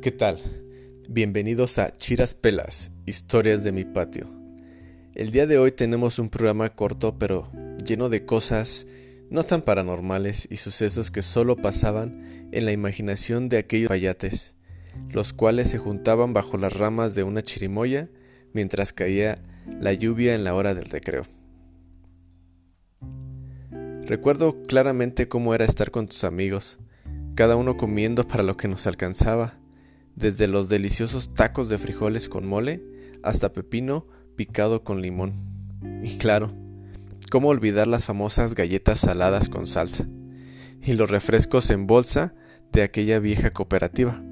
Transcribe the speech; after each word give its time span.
¿Qué 0.00 0.12
tal? 0.12 0.38
Bienvenidos 1.10 1.78
a 1.78 1.92
Chiras 1.94 2.32
Pelas, 2.32 2.90
historias 3.04 3.64
de 3.64 3.70
mi 3.70 3.84
patio. 3.84 4.30
El 5.14 5.30
día 5.30 5.46
de 5.46 5.58
hoy 5.58 5.72
tenemos 5.72 6.18
un 6.18 6.30
programa 6.30 6.70
corto 6.70 7.18
pero 7.18 7.52
lleno 7.84 8.08
de 8.08 8.24
cosas 8.24 8.86
no 9.28 9.44
tan 9.44 9.60
paranormales 9.60 10.48
y 10.50 10.56
sucesos 10.56 11.10
que 11.10 11.20
solo 11.20 11.56
pasaban 11.56 12.48
en 12.50 12.64
la 12.64 12.72
imaginación 12.72 13.50
de 13.50 13.58
aquellos 13.58 13.90
payates, 13.90 14.54
los 15.10 15.34
cuales 15.34 15.68
se 15.68 15.76
juntaban 15.76 16.32
bajo 16.32 16.56
las 16.56 16.72
ramas 16.72 17.14
de 17.14 17.22
una 17.22 17.42
chirimoya 17.42 18.08
mientras 18.54 18.94
caía 18.94 19.42
la 19.82 19.92
lluvia 19.92 20.34
en 20.34 20.44
la 20.44 20.54
hora 20.54 20.72
del 20.72 20.86
recreo. 20.86 21.26
Recuerdo 24.06 24.62
claramente 24.62 25.28
cómo 25.28 25.54
era 25.54 25.66
estar 25.66 25.90
con 25.90 26.06
tus 26.06 26.24
amigos, 26.24 26.78
cada 27.34 27.56
uno 27.56 27.76
comiendo 27.76 28.26
para 28.26 28.42
lo 28.42 28.56
que 28.56 28.66
nos 28.66 28.86
alcanzaba, 28.86 29.59
desde 30.20 30.46
los 30.46 30.68
deliciosos 30.68 31.32
tacos 31.34 31.68
de 31.68 31.78
frijoles 31.78 32.28
con 32.28 32.46
mole 32.46 32.82
hasta 33.22 33.52
pepino 33.52 34.06
picado 34.36 34.84
con 34.84 35.02
limón. 35.02 35.32
Y 36.02 36.18
claro, 36.18 36.52
¿cómo 37.30 37.48
olvidar 37.48 37.86
las 37.88 38.04
famosas 38.04 38.54
galletas 38.54 39.00
saladas 39.00 39.48
con 39.48 39.66
salsa? 39.66 40.06
Y 40.82 40.92
los 40.92 41.10
refrescos 41.10 41.70
en 41.70 41.86
bolsa 41.86 42.34
de 42.72 42.82
aquella 42.82 43.18
vieja 43.18 43.52
cooperativa. 43.52 44.22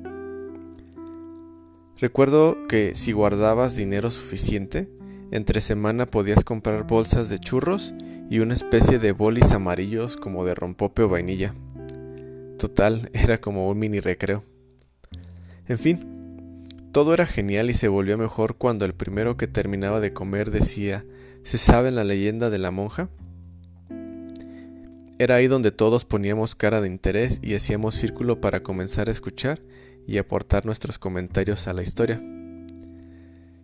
Recuerdo 1.98 2.56
que 2.68 2.94
si 2.94 3.12
guardabas 3.12 3.74
dinero 3.74 4.10
suficiente, 4.10 4.88
entre 5.30 5.60
semana 5.60 6.06
podías 6.06 6.44
comprar 6.44 6.86
bolsas 6.86 7.28
de 7.28 7.38
churros 7.38 7.92
y 8.30 8.38
una 8.38 8.54
especie 8.54 8.98
de 8.98 9.12
bolis 9.12 9.52
amarillos 9.52 10.16
como 10.16 10.44
de 10.44 10.54
rompope 10.54 11.02
o 11.02 11.08
vainilla. 11.08 11.54
Total, 12.58 13.10
era 13.12 13.40
como 13.40 13.68
un 13.68 13.78
mini 13.78 14.00
recreo. 14.00 14.44
En 15.68 15.78
fin, 15.78 16.64
todo 16.92 17.12
era 17.12 17.26
genial 17.26 17.68
y 17.68 17.74
se 17.74 17.88
volvió 17.88 18.16
mejor 18.16 18.56
cuando 18.56 18.86
el 18.86 18.94
primero 18.94 19.36
que 19.36 19.46
terminaba 19.46 20.00
de 20.00 20.12
comer 20.12 20.50
decía, 20.50 21.04
¿se 21.42 21.58
sabe 21.58 21.90
la 21.90 22.04
leyenda 22.04 22.48
de 22.48 22.58
la 22.58 22.70
monja? 22.70 23.10
Era 25.18 25.34
ahí 25.34 25.46
donde 25.46 25.70
todos 25.70 26.04
poníamos 26.04 26.54
cara 26.54 26.80
de 26.80 26.88
interés 26.88 27.40
y 27.42 27.54
hacíamos 27.54 27.96
círculo 27.96 28.40
para 28.40 28.62
comenzar 28.62 29.08
a 29.08 29.12
escuchar 29.12 29.60
y 30.06 30.16
aportar 30.16 30.64
nuestros 30.64 30.98
comentarios 30.98 31.68
a 31.68 31.74
la 31.74 31.82
historia. 31.82 32.22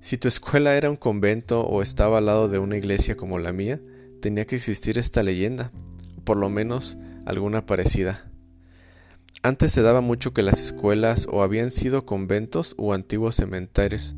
Si 0.01 0.19
tu 0.19 0.29
escuela 0.29 0.77
era 0.77 0.91
un 0.91 0.97
convento 0.97 1.63
o 1.63 1.81
estaba 1.81 2.19
al 2.19 2.27
lado 2.27 2.49
de 2.51 2.59
una 2.59 2.77
iglesia 2.77 3.17
como 3.17 3.39
la 3.39 3.53
mía, 3.53 3.81
tenía 4.21 4.45
que 4.45 4.57
existir 4.57 4.99
esta 4.99 5.23
leyenda, 5.23 5.73
o 6.19 6.21
por 6.25 6.37
lo 6.37 6.51
menos 6.51 6.99
alguna 7.25 7.65
parecida. 7.65 8.31
Antes 9.45 9.73
se 9.73 9.83
daba 9.83 10.01
mucho 10.01 10.33
que 10.33 10.43
las 10.43 10.59
escuelas 10.59 11.29
o 11.31 11.43
habían 11.43 11.71
sido 11.71 12.07
conventos 12.07 12.75
o 12.79 12.95
antiguos 12.95 13.37
cementerios, 13.37 14.17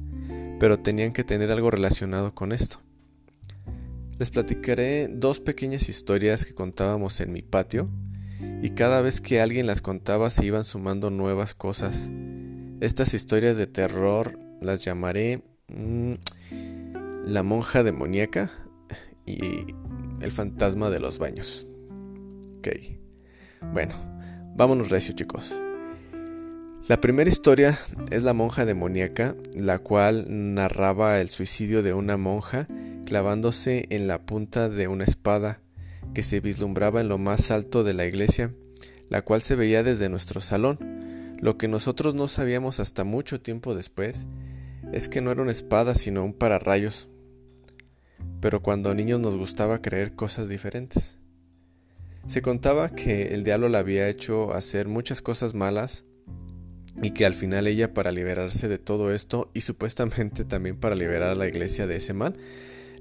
pero 0.61 0.79
tenían 0.79 1.13
que 1.13 1.25
tener 1.25 1.51
algo 1.51 1.69
relacionado 1.69 2.33
con 2.33 2.53
esto. 2.53 2.79
Les 4.21 4.31
platicaré 4.31 5.09
dos 5.09 5.41
pequeñas 5.41 5.89
historias 5.89 6.47
que 6.47 6.55
contábamos 6.55 7.21
en 7.21 7.33
mi 7.33 7.43
patio, 7.43 7.91
y 8.63 8.71
cada 8.71 9.01
vez 9.01 9.21
que 9.21 9.41
alguien 9.41 9.67
las 9.67 9.81
contaba 9.81 10.31
se 10.31 10.47
iban 10.47 10.63
sumando 10.63 11.11
nuevas 11.11 11.55
cosas. 11.57 12.09
Estas 12.81 13.13
historias 13.13 13.57
de 13.57 13.67
terror 13.67 14.39
las 14.61 14.85
llamaré 14.85 15.43
mm, 15.67 16.13
La 17.25 17.43
monja 17.43 17.83
demoníaca 17.83 18.53
y 19.27 19.41
El 20.21 20.31
fantasma 20.31 20.89
de 20.89 21.01
los 21.01 21.19
baños. 21.19 21.67
Ok. 22.59 22.69
Bueno, 23.73 24.16
Vámonos 24.57 24.89
recio 24.89 25.15
chicos. 25.15 25.55
La 26.89 26.99
primera 26.99 27.29
historia 27.29 27.79
es 28.11 28.23
la 28.23 28.33
monja 28.33 28.65
demoníaca, 28.65 29.37
la 29.55 29.81
cual 29.81 30.25
narraba 30.55 31.21
el 31.21 31.29
suicidio 31.29 31.83
de 31.83 31.93
una 31.93 32.17
monja 32.17 32.67
clavándose 33.05 33.85
en 33.91 34.09
la 34.09 34.23
punta 34.23 34.71
de 34.71 34.89
una 34.89 35.05
espada 35.05 35.61
que 36.15 36.23
se 36.23 36.41
vislumbraba 36.41 37.03
en 37.03 37.09
lo 37.09 37.19
más 37.19 37.51
alto 37.51 37.85
de 37.85 37.93
la 37.93 38.07
iglesia, 38.07 38.55
la 39.11 39.21
cual 39.21 39.43
se 39.43 39.57
veía 39.57 39.83
desde 39.83 40.09
nuestro 40.09 40.41
salón. 40.41 40.79
Lo 41.39 41.59
que 41.59 41.69
nosotros 41.69 42.15
no 42.15 42.27
sabíamos 42.27 42.81
hasta 42.81 43.05
mucho 43.05 43.43
tiempo 43.43 43.75
después 43.75 44.27
es 44.91 45.11
que 45.11 45.21
no 45.21 45.31
era 45.31 45.43
una 45.43 45.51
espada 45.51 45.95
sino 45.95 46.25
un 46.25 46.33
pararrayos. 46.33 47.11
Pero 48.41 48.63
cuando 48.63 48.95
niños 48.95 49.21
nos 49.21 49.37
gustaba 49.37 49.83
creer 49.83 50.15
cosas 50.15 50.49
diferentes. 50.49 51.19
Se 52.27 52.43
contaba 52.43 52.91
que 52.91 53.35
el 53.35 53.45
diablo 53.45 53.69
la 53.69 53.79
había 53.79 54.09
hecho 54.09 54.53
hacer 54.53 54.89
muchas 54.89 55.23
cosas 55.23 55.55
malas 55.55 56.05
y 57.03 57.11
que 57.13 57.25
al 57.25 57.35
final 57.35 57.67
ella 57.67 57.95
para 57.95 58.11
liberarse 58.11 58.69
de 58.69 58.79
todo 58.79 59.15
esto 59.15 59.51
y 59.55 59.61
supuestamente 59.61 60.45
también 60.45 60.77
para 60.77 60.97
liberar 60.97 61.31
a 61.31 61.35
la 61.35 61.47
iglesia 61.47 61.87
de 61.87 61.97
ese 61.97 62.15
mal, 62.15 62.37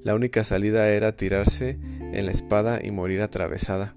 la 0.04 0.14
única 0.14 0.44
salida 0.44 0.90
era 0.90 1.16
tirarse 1.16 1.80
en 2.00 2.26
la 2.26 2.32
espada 2.32 2.80
y 2.84 2.92
morir 2.92 3.22
atravesada. 3.22 3.96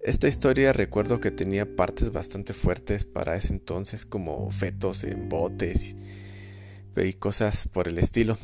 Esta 0.00 0.26
historia 0.26 0.72
recuerdo 0.72 1.20
que 1.20 1.30
tenía 1.30 1.76
partes 1.76 2.10
bastante 2.10 2.54
fuertes 2.54 3.04
para 3.04 3.36
ese 3.36 3.52
entonces 3.52 4.04
como 4.04 4.50
fetos 4.50 5.04
en 5.04 5.28
botes 5.28 5.94
y 6.96 7.12
cosas 7.12 7.68
por 7.68 7.88
el 7.88 7.98
estilo. 7.98 8.36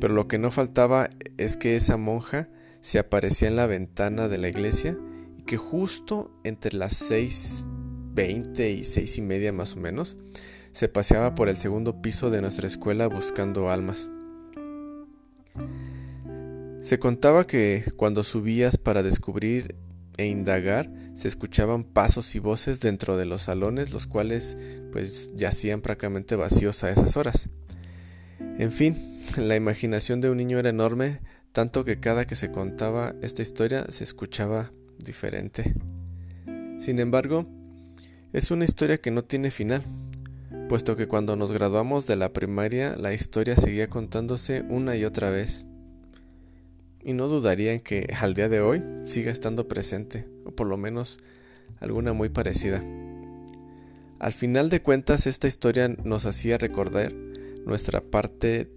Pero 0.00 0.14
lo 0.14 0.26
que 0.26 0.38
no 0.38 0.50
faltaba 0.50 1.10
es 1.36 1.56
que 1.56 1.76
esa 1.76 1.96
monja 1.96 2.48
se 2.84 2.98
aparecía 2.98 3.48
en 3.48 3.56
la 3.56 3.66
ventana 3.66 4.28
de 4.28 4.36
la 4.36 4.48
iglesia 4.48 4.98
y 5.38 5.44
que 5.44 5.56
justo 5.56 6.30
entre 6.44 6.76
las 6.76 7.10
6.20 7.10 8.78
y 8.78 8.84
seis 8.84 9.16
y 9.16 9.22
media 9.22 9.54
más 9.54 9.72
o 9.72 9.80
menos 9.80 10.18
se 10.72 10.90
paseaba 10.90 11.34
por 11.34 11.48
el 11.48 11.56
segundo 11.56 12.02
piso 12.02 12.28
de 12.28 12.42
nuestra 12.42 12.66
escuela 12.66 13.06
buscando 13.06 13.70
almas. 13.70 14.10
Se 16.82 16.98
contaba 16.98 17.46
que 17.46 17.90
cuando 17.96 18.22
subías 18.22 18.76
para 18.76 19.02
descubrir 19.02 19.76
e 20.18 20.26
indagar 20.26 20.90
se 21.14 21.28
escuchaban 21.28 21.84
pasos 21.84 22.34
y 22.34 22.38
voces 22.38 22.80
dentro 22.80 23.16
de 23.16 23.24
los 23.24 23.40
salones 23.40 23.94
los 23.94 24.06
cuales 24.06 24.58
pues 24.92 25.30
yacían 25.34 25.80
prácticamente 25.80 26.36
vacíos 26.36 26.84
a 26.84 26.90
esas 26.90 27.16
horas. 27.16 27.48
En 28.58 28.72
fin, 28.72 29.22
la 29.38 29.56
imaginación 29.56 30.20
de 30.20 30.28
un 30.28 30.36
niño 30.36 30.58
era 30.58 30.68
enorme 30.68 31.22
tanto 31.54 31.84
que 31.84 32.00
cada 32.00 32.26
que 32.26 32.34
se 32.34 32.50
contaba 32.50 33.14
esta 33.22 33.40
historia 33.40 33.86
se 33.88 34.02
escuchaba 34.02 34.72
diferente. 34.98 35.72
Sin 36.80 36.98
embargo, 36.98 37.46
es 38.32 38.50
una 38.50 38.64
historia 38.64 38.98
que 38.98 39.12
no 39.12 39.22
tiene 39.22 39.52
final, 39.52 39.84
puesto 40.68 40.96
que 40.96 41.06
cuando 41.06 41.36
nos 41.36 41.52
graduamos 41.52 42.08
de 42.08 42.16
la 42.16 42.32
primaria 42.32 42.96
la 42.96 43.14
historia 43.14 43.54
seguía 43.54 43.88
contándose 43.88 44.64
una 44.68 44.96
y 44.96 45.04
otra 45.04 45.30
vez. 45.30 45.64
Y 47.04 47.12
no 47.12 47.28
dudaría 47.28 47.72
en 47.72 47.80
que 47.80 48.12
al 48.20 48.34
día 48.34 48.48
de 48.48 48.60
hoy 48.60 48.82
siga 49.04 49.30
estando 49.30 49.68
presente, 49.68 50.26
o 50.44 50.50
por 50.50 50.66
lo 50.66 50.76
menos 50.76 51.18
alguna 51.78 52.12
muy 52.12 52.30
parecida. 52.30 52.82
Al 54.18 54.32
final 54.32 54.70
de 54.70 54.82
cuentas 54.82 55.28
esta 55.28 55.46
historia 55.46 55.86
nos 55.86 56.26
hacía 56.26 56.58
recordar 56.58 57.12
nuestra 57.64 58.00
parte 58.00 58.68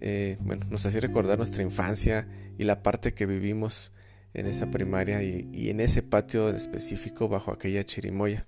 eh, 0.00 0.38
bueno, 0.40 0.66
nos 0.70 0.86
hacía 0.86 1.00
recordar 1.00 1.38
nuestra 1.38 1.62
infancia 1.62 2.28
y 2.56 2.64
la 2.64 2.82
parte 2.82 3.14
que 3.14 3.26
vivimos 3.26 3.92
en 4.34 4.46
esa 4.46 4.70
primaria 4.70 5.22
y, 5.22 5.70
en 5.70 5.80
ese 5.80 6.02
patio 6.02 6.50
específico 6.50 7.28
bajo 7.28 7.52
aquella 7.52 7.84
chirimoya. 7.84 8.46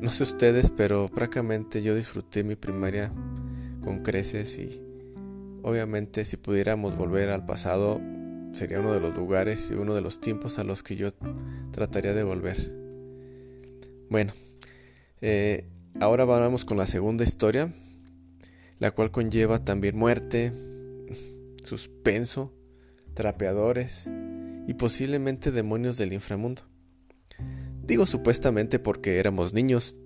No 0.00 0.10
sé 0.10 0.24
ustedes, 0.24 0.70
pero 0.70 1.08
prácticamente 1.08 1.82
yo 1.82 1.94
disfruté 1.94 2.44
mi 2.44 2.56
primaria 2.56 3.12
con 3.82 4.02
creces 4.02 4.58
y 4.58 4.80
obviamente 5.62 6.24
si 6.24 6.36
pudiéramos 6.36 6.96
volver 6.96 7.28
al 7.30 7.44
pasado 7.46 8.00
sería 8.52 8.80
uno 8.80 8.92
de 8.92 9.00
los 9.00 9.14
lugares 9.14 9.70
y 9.70 9.74
uno 9.74 9.94
de 9.94 10.00
los 10.00 10.20
tiempos 10.20 10.58
a 10.58 10.64
los 10.64 10.82
que 10.82 10.96
yo 10.96 11.10
trataría 11.70 12.14
de 12.14 12.22
volver. 12.22 12.72
Bueno, 14.08 14.32
eh, 15.20 15.68
ahora 16.00 16.24
vamos 16.24 16.64
con 16.64 16.76
la 16.76 16.86
segunda 16.86 17.24
historia 17.24 17.72
la 18.78 18.92
cual 18.92 19.10
conlleva 19.10 19.64
también 19.64 19.96
muerte, 19.96 20.52
suspenso, 21.64 22.52
trapeadores 23.14 24.10
y 24.66 24.74
posiblemente 24.74 25.50
demonios 25.50 25.96
del 25.96 26.12
inframundo. 26.12 26.62
Digo 27.82 28.06
supuestamente 28.06 28.78
porque 28.78 29.18
éramos 29.18 29.54
niños 29.54 29.96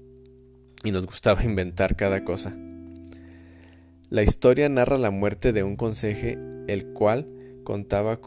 y 0.84 0.90
nos 0.90 1.06
gustaba 1.06 1.44
inventar 1.44 1.96
cada 1.96 2.24
cosa. 2.24 2.56
La 4.08 4.22
historia 4.22 4.68
narra 4.68 4.98
la 4.98 5.10
muerte 5.10 5.52
de 5.52 5.62
un 5.62 5.76
conserje, 5.76 6.38
el 6.68 6.92
cual 6.92 7.26
contaba 7.64 8.20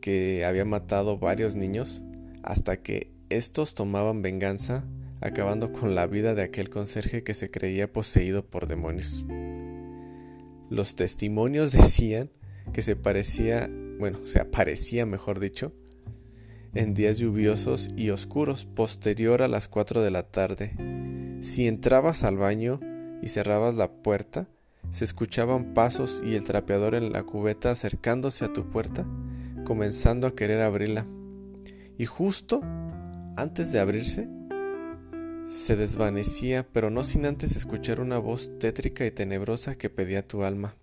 que 0.00 0.44
había 0.44 0.64
matado 0.64 1.18
varios 1.18 1.56
niños 1.56 2.02
hasta 2.42 2.80
que 2.80 3.12
estos 3.28 3.74
tomaban 3.74 4.22
venganza, 4.22 4.88
acabando 5.20 5.72
con 5.72 5.94
la 5.94 6.06
vida 6.06 6.34
de 6.34 6.42
aquel 6.42 6.70
conserje 6.70 7.22
que 7.22 7.34
se 7.34 7.50
creía 7.50 7.92
poseído 7.92 8.46
por 8.46 8.66
demonios. 8.66 9.24
Los 10.70 10.94
testimonios 10.94 11.72
decían 11.72 12.30
que 12.72 12.82
se 12.82 12.96
parecía, 12.96 13.68
bueno, 13.98 14.24
se 14.24 14.40
aparecía, 14.40 15.04
mejor 15.04 15.40
dicho, 15.40 15.72
en 16.72 16.94
días 16.94 17.18
lluviosos 17.18 17.90
y 17.96 18.10
oscuros 18.10 18.64
posterior 18.64 19.42
a 19.42 19.48
las 19.48 19.66
4 19.66 20.02
de 20.02 20.10
la 20.10 20.30
tarde, 20.30 20.72
Si 21.42 21.66
entrabas 21.66 22.22
al 22.22 22.36
baño 22.36 22.80
y 23.22 23.28
cerrabas 23.28 23.74
la 23.74 23.90
puerta, 23.90 24.48
se 24.90 25.04
escuchaban 25.04 25.74
pasos 25.74 26.22
y 26.24 26.34
el 26.34 26.44
trapeador 26.44 26.94
en 26.94 27.12
la 27.12 27.22
cubeta 27.22 27.70
acercándose 27.70 28.44
a 28.44 28.52
tu 28.52 28.70
puerta, 28.70 29.06
comenzando 29.64 30.26
a 30.26 30.34
querer 30.34 30.60
abrirla. 30.60 31.06
Y 31.98 32.06
justo 32.06 32.60
antes 33.36 33.72
de 33.72 33.80
abrirse, 33.80 34.28
se 35.50 35.74
desvanecía, 35.74 36.64
pero 36.72 36.90
no 36.90 37.02
sin 37.02 37.26
antes 37.26 37.56
escuchar 37.56 37.98
una 37.98 38.18
voz 38.18 38.56
tétrica 38.60 39.04
y 39.04 39.10
tenebrosa 39.10 39.74
que 39.74 39.90
pedía 39.90 40.26
tu 40.26 40.44
alma. 40.44 40.76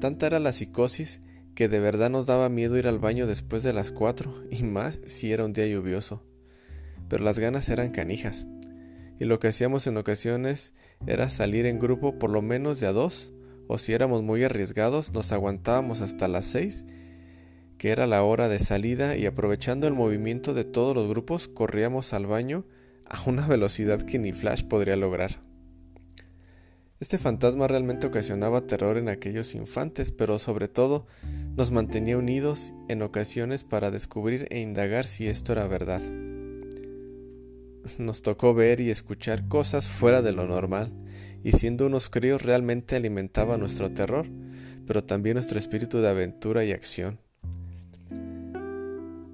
Tanta 0.00 0.26
era 0.26 0.40
la 0.40 0.50
psicosis 0.50 1.20
que 1.54 1.68
de 1.68 1.78
verdad 1.78 2.10
nos 2.10 2.26
daba 2.26 2.48
miedo 2.48 2.76
ir 2.76 2.88
al 2.88 2.98
baño 2.98 3.28
después 3.28 3.62
de 3.62 3.72
las 3.72 3.92
cuatro, 3.92 4.42
y 4.50 4.64
más 4.64 4.98
si 5.06 5.32
era 5.32 5.44
un 5.44 5.52
día 5.52 5.68
lluvioso. 5.68 6.24
Pero 7.08 7.22
las 7.22 7.38
ganas 7.38 7.68
eran 7.68 7.92
canijas, 7.92 8.48
y 9.20 9.24
lo 9.24 9.38
que 9.38 9.48
hacíamos 9.48 9.86
en 9.86 9.98
ocasiones 9.98 10.74
era 11.06 11.28
salir 11.28 11.64
en 11.66 11.78
grupo 11.78 12.18
por 12.18 12.30
lo 12.30 12.42
menos 12.42 12.80
de 12.80 12.88
a 12.88 12.92
dos, 12.92 13.30
o 13.68 13.78
si 13.78 13.92
éramos 13.92 14.22
muy 14.22 14.42
arriesgados 14.42 15.12
nos 15.12 15.30
aguantábamos 15.30 16.00
hasta 16.00 16.26
las 16.26 16.44
seis, 16.44 16.86
que 17.78 17.90
era 17.90 18.08
la 18.08 18.24
hora 18.24 18.48
de 18.48 18.58
salida, 18.58 19.16
y 19.16 19.26
aprovechando 19.26 19.86
el 19.86 19.94
movimiento 19.94 20.54
de 20.54 20.64
todos 20.64 20.96
los 20.96 21.06
grupos 21.06 21.46
corríamos 21.46 22.12
al 22.12 22.26
baño 22.26 22.66
a 23.10 23.22
una 23.28 23.46
velocidad 23.46 24.02
que 24.02 24.18
ni 24.18 24.32
Flash 24.32 24.64
podría 24.64 24.96
lograr. 24.96 25.40
Este 27.00 27.16
fantasma 27.16 27.68
realmente 27.68 28.08
ocasionaba 28.08 28.66
terror 28.66 28.96
en 28.96 29.08
aquellos 29.08 29.54
infantes, 29.54 30.10
pero 30.10 30.38
sobre 30.40 30.66
todo 30.66 31.06
nos 31.56 31.70
mantenía 31.70 32.18
unidos 32.18 32.74
en 32.88 33.02
ocasiones 33.02 33.62
para 33.62 33.92
descubrir 33.92 34.48
e 34.50 34.60
indagar 34.60 35.06
si 35.06 35.28
esto 35.28 35.52
era 35.52 35.68
verdad. 35.68 36.02
Nos 37.98 38.22
tocó 38.22 38.52
ver 38.52 38.80
y 38.80 38.90
escuchar 38.90 39.46
cosas 39.46 39.86
fuera 39.86 40.22
de 40.22 40.32
lo 40.32 40.46
normal, 40.46 40.92
y 41.44 41.52
siendo 41.52 41.86
unos 41.86 42.10
críos 42.10 42.42
realmente 42.42 42.96
alimentaba 42.96 43.56
nuestro 43.56 43.92
terror, 43.92 44.26
pero 44.86 45.04
también 45.04 45.34
nuestro 45.34 45.58
espíritu 45.58 46.00
de 46.00 46.08
aventura 46.08 46.64
y 46.64 46.72
acción. 46.72 47.20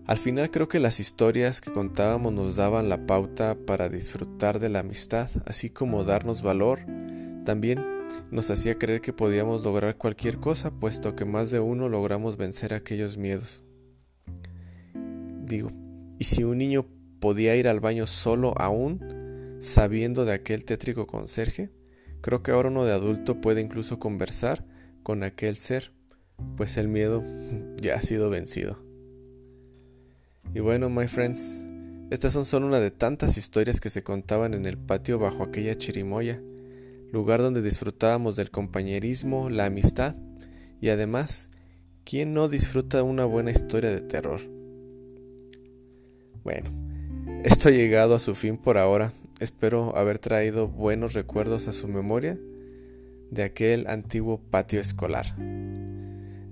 Al 0.07 0.19
final 0.19 0.51
creo 0.51 0.69
que 0.69 0.81
las 0.81 1.01
historias 1.01 1.63
que 1.63 1.73
contábamos 1.73 2.31
nos 2.31 2.57
daban 2.57 2.91
la 2.91 3.07
pauta 3.07 3.57
para 3.67 3.89
disfrutar 3.89 4.61
de 4.61 4.69
la 4.69 4.81
amistad, 4.81 5.31
así 5.47 5.71
como 5.71 6.05
darnos 6.05 6.43
valor, 6.43 6.81
también 7.47 7.83
nos 8.31 8.51
hacía 8.51 8.79
creer 8.79 9.01
que 9.01 9.15
podíamos 9.15 9.63
lograr 9.63 9.97
cualquier 9.97 10.37
cosa, 10.37 10.71
puesto 10.71 11.17
que 11.17 11.25
más 11.25 11.51
de 11.51 11.61
uno 11.61 11.89
logramos 11.89 12.37
vencer 12.37 12.75
aquellos 12.75 13.17
miedos. 13.17 13.65
Digo, 15.47 15.71
¿y 16.19 16.25
si 16.25 16.45
un 16.45 16.59
niño 16.59 16.87
podía 17.19 17.57
ir 17.57 17.67
al 17.67 17.81
baño 17.81 18.07
solo 18.07 18.53
aún, 18.59 19.57
sabiendo 19.59 20.27
de 20.27 20.35
aquel 20.35 20.67
tétrico 20.67 21.07
conserje? 21.07 21.71
Creo 22.21 22.43
que 22.43 22.51
ahora 22.51 22.69
uno 22.69 22.85
de 22.85 22.93
adulto 22.93 23.41
puede 23.41 23.63
incluso 23.63 23.99
conversar 23.99 24.67
con 25.03 25.23
aquel 25.23 25.57
ser, 25.57 25.95
pues 26.59 26.77
el 26.77 26.89
miedo 26.89 27.23
ya 27.81 27.95
ha 27.95 28.03
sido 28.03 28.29
vencido. 28.29 28.84
Y 30.55 30.61
bueno, 30.61 30.89
my 30.89 31.09
friends, 31.09 31.67
estas 32.11 32.33
son 32.33 32.45
solo 32.45 32.67
una 32.67 32.81
de 32.81 32.91
tantas 32.91 33.37
historias 33.37 33.81
que 33.81 33.91
se 33.91 34.03
contaban 34.03 34.55
en 34.55 34.67
el 34.67 34.79
patio 34.79 35.19
bajo 35.19 35.43
aquella 35.43 35.77
chirimoya 35.77 36.41
lugar 37.15 37.41
donde 37.41 37.63
disfrutábamos 37.63 38.35
del 38.35 38.51
compañerismo, 38.51 39.49
la 39.49 39.67
amistad 39.67 40.17
y 40.81 40.89
además, 40.89 41.51
¿quién 42.05 42.35
no 42.35 42.49
disfruta 42.49 43.05
una 43.05 43.25
buena 43.25 43.53
historia 43.53 43.91
de 43.91 44.01
terror? 44.01 44.41
Bueno, 46.43 46.71
esto 47.45 47.69
ha 47.69 47.73
llegado 47.73 48.17
a 48.17 48.19
su 48.19 48.35
fin 48.35 48.59
por 48.59 48.77
ahora. 48.77 49.13
Espero 49.41 49.97
haber 49.97 50.19
traído 50.19 50.69
buenos 50.69 51.15
recuerdos 51.15 51.69
a 51.69 51.73
su 51.73 51.87
memoria 51.89 52.37
de 53.31 53.45
aquel 53.45 53.87
antiguo 53.87 54.41
patio 54.51 54.81
escolar. 54.81 55.37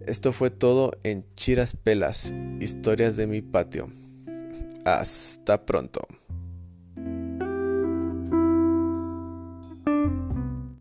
Esto 0.07 0.33
fue 0.33 0.51
todo 0.51 0.93
en 1.05 1.25
Chiras 1.35 1.77
Pelas, 1.77 2.35
historias 2.61 3.17
de 3.17 3.27
mi 3.27 3.41
patio. 3.41 3.91
Hasta 4.85 5.65
pronto. 5.65 6.07